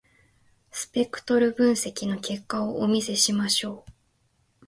[0.71, 3.91] スペクトル分析の結果をお見せしましょう。